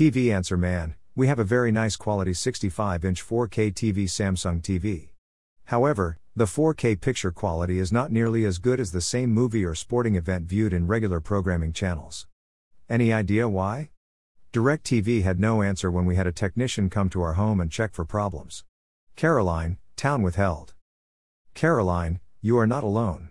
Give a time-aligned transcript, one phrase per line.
[0.00, 5.10] TV Answer Man, we have a very nice quality 65 inch 4K TV Samsung TV.
[5.66, 9.74] However, the 4K picture quality is not nearly as good as the same movie or
[9.74, 12.26] sporting event viewed in regular programming channels.
[12.88, 13.90] Any idea why?
[14.54, 17.92] DirecTV had no answer when we had a technician come to our home and check
[17.92, 18.64] for problems.
[19.16, 20.72] Caroline, town withheld.
[21.52, 23.28] Caroline, you are not alone.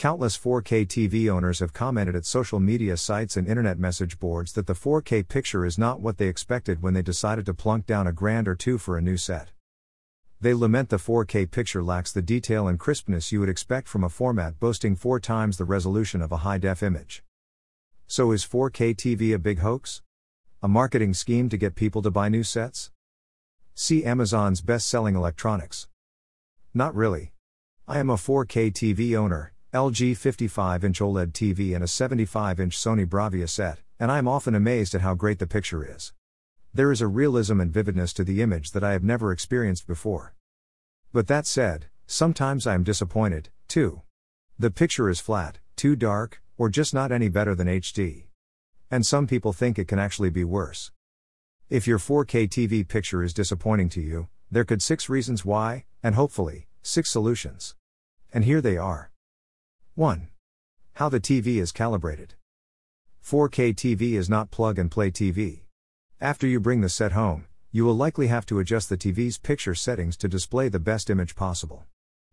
[0.00, 4.66] Countless 4K TV owners have commented at social media sites and internet message boards that
[4.66, 8.12] the 4K picture is not what they expected when they decided to plunk down a
[8.12, 9.50] grand or two for a new set.
[10.40, 14.08] They lament the 4K picture lacks the detail and crispness you would expect from a
[14.08, 17.22] format boasting four times the resolution of a high def image.
[18.06, 20.00] So is 4K TV a big hoax?
[20.62, 22.90] A marketing scheme to get people to buy new sets?
[23.74, 25.88] See Amazon's best selling electronics.
[26.72, 27.32] Not really.
[27.86, 32.76] I am a 4K TV owner, LG 55 inch OLED TV, and a 75 inch
[32.76, 36.12] Sony Bravia set, and I am often amazed at how great the picture is.
[36.74, 40.34] There is a realism and vividness to the image that I have never experienced before.
[41.12, 44.02] But that said, sometimes I am disappointed, too.
[44.58, 48.24] The picture is flat, too dark, or just not any better than HD.
[48.90, 50.90] And some people think it can actually be worse.
[51.68, 56.16] If your 4K TV picture is disappointing to you, there could six reasons why, and
[56.16, 57.76] hopefully, six solutions.
[58.32, 59.12] And here they are.
[60.00, 60.28] 1.
[60.94, 62.32] How the TV is calibrated.
[63.22, 65.64] 4K TV is not plug and play TV.
[66.18, 69.74] After you bring the set home, you will likely have to adjust the TV's picture
[69.74, 71.84] settings to display the best image possible.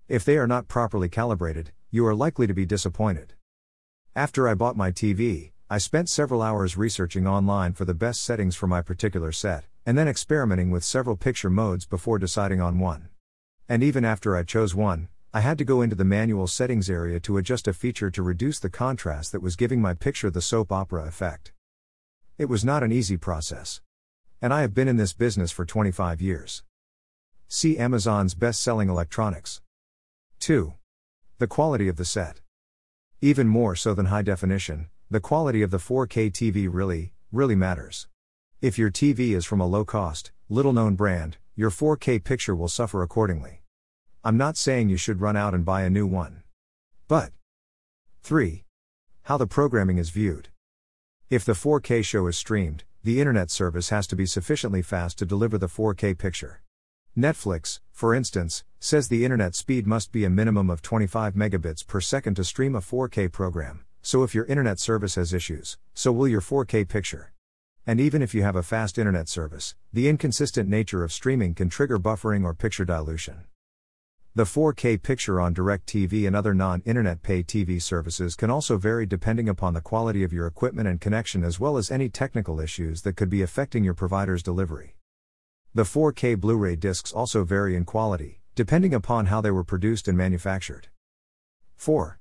[0.07, 3.33] If they are not properly calibrated, you are likely to be disappointed.
[4.15, 8.55] After I bought my TV, I spent several hours researching online for the best settings
[8.55, 13.09] for my particular set, and then experimenting with several picture modes before deciding on one.
[13.67, 17.19] And even after I chose one, I had to go into the manual settings area
[17.19, 20.71] to adjust a feature to reduce the contrast that was giving my picture the soap
[20.71, 21.51] opera effect.
[22.37, 23.81] It was not an easy process.
[24.41, 26.63] And I have been in this business for 25 years.
[27.49, 29.61] See Amazon's best selling electronics.
[30.39, 30.73] 2.
[31.39, 32.39] The quality of the set.
[33.21, 38.07] Even more so than high definition, the quality of the 4K TV really, really matters.
[38.61, 42.69] If your TV is from a low cost, little known brand, your 4K picture will
[42.69, 43.61] suffer accordingly.
[44.27, 46.43] I'm not saying you should run out and buy a new one.
[47.07, 47.31] But
[48.23, 48.65] 3.
[49.23, 50.49] How the programming is viewed.
[51.29, 55.25] If the 4K show is streamed, the internet service has to be sufficiently fast to
[55.25, 56.61] deliver the 4K picture.
[57.17, 62.01] Netflix, for instance, says the internet speed must be a minimum of 25 megabits per
[62.01, 63.85] second to stream a 4K program.
[64.01, 67.31] So if your internet service has issues, so will your 4K picture.
[67.85, 71.69] And even if you have a fast internet service, the inconsistent nature of streaming can
[71.69, 73.45] trigger buffering or picture dilution.
[74.37, 79.07] The 4K picture on DirecTV and other non internet pay TV services can also vary
[79.07, 83.01] depending upon the quality of your equipment and connection as well as any technical issues
[83.01, 84.95] that could be affecting your provider's delivery.
[85.73, 90.07] The 4K Blu ray discs also vary in quality, depending upon how they were produced
[90.07, 90.89] and manufactured.
[91.75, 92.19] 4.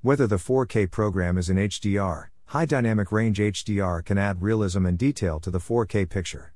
[0.00, 4.96] Whether the 4K program is in HDR, high dynamic range HDR can add realism and
[4.96, 6.54] detail to the 4K picture.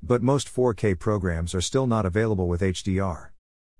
[0.00, 3.31] But most 4K programs are still not available with HDR.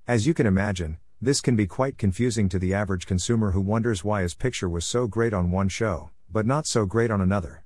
[0.08, 4.02] As you can imagine, this can be quite confusing to the average consumer who wonders
[4.02, 7.62] why his picture was so great on one show, but not so great on another.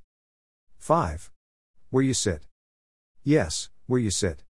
[0.76, 1.30] 5.
[1.88, 2.42] Where you sit.
[3.24, 4.44] Yes, where you sit.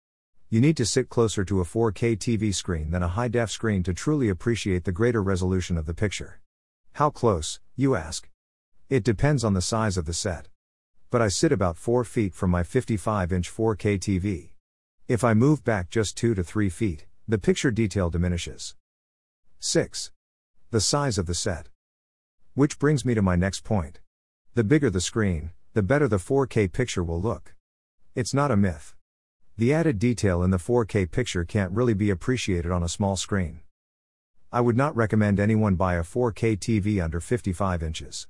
[0.49, 3.83] You need to sit closer to a 4K TV screen than a high def screen
[3.83, 6.39] to truly appreciate the greater resolution of the picture.
[6.93, 8.29] How close, you ask?
[8.89, 10.47] It depends on the size of the set.
[11.11, 14.51] But I sit about 4 feet from my 55 inch 4K TV.
[15.09, 18.75] If I move back just 2 to 3 feet, the picture detail diminishes.
[19.59, 20.11] 6.
[20.71, 21.69] The size of the set.
[22.53, 24.01] Which brings me to my next point.
[24.55, 27.55] The bigger the screen, the better the 4K picture will look.
[28.13, 28.93] It's not a myth.
[29.57, 33.61] The added detail in the 4K picture can't really be appreciated on a small screen.
[34.51, 38.27] I would not recommend anyone buy a 4K TV under 55 inches.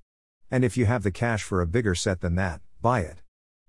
[0.52, 3.24] And if you have the cash for a bigger set than that, buy it.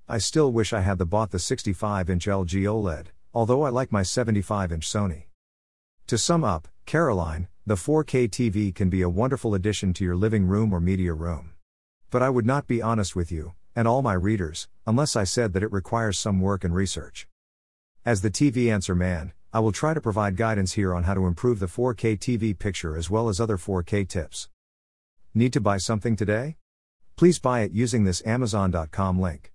[0.06, 3.90] I still wish I had the bought the 65 inch LG OLED, although I like
[3.90, 5.24] my 75 inch Sony.
[6.06, 10.46] To sum up, Caroline, the 4K TV can be a wonderful addition to your living
[10.46, 11.52] room or media room.
[12.10, 15.52] But I would not be honest with you, and all my readers, unless I said
[15.52, 17.26] that it requires some work and research.
[18.04, 21.26] As the TV answer man, I will try to provide guidance here on how to
[21.26, 24.48] improve the 4K TV picture as well as other 4K tips.
[25.32, 26.56] Need to buy something today?
[27.16, 29.52] Please buy it using this Amazon.com link.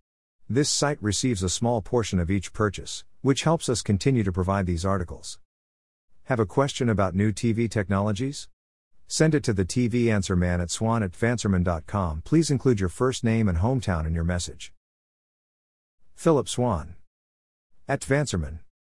[0.50, 4.66] This site receives a small portion of each purchase, which helps us continue to provide
[4.66, 5.39] these articles.
[6.25, 8.48] Have a question about new TV technologies?
[9.07, 12.21] Send it to the TV Answer Man at swan at fanserman.com.
[12.24, 14.71] Please include your first name and hometown in your message.
[16.16, 16.95] Phillip Swann.
[17.88, 18.60] At Vanserman.